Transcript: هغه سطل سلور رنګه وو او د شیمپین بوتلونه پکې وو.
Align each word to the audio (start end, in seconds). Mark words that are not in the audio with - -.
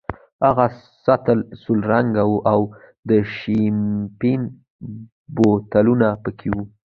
هغه 0.45 0.65
سطل 1.05 1.39
سلور 1.61 1.83
رنګه 1.91 2.23
وو 2.29 2.37
او 2.51 2.59
د 3.09 3.11
شیمپین 3.35 4.41
بوتلونه 5.35 6.07
پکې 6.23 6.49
وو. 6.53 6.63